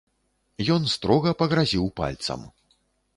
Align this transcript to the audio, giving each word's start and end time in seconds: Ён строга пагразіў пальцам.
Ён 0.75 0.87
строга 0.93 1.33
пагразіў 1.41 1.85
пальцам. 2.01 2.41